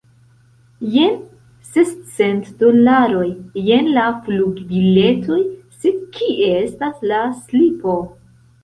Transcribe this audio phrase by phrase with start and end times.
[0.93, 1.17] Jen
[1.73, 3.27] sescent dolaroj,
[3.69, 5.41] jen la flugbiletoj,
[5.83, 8.01] sed kie estas la slipo?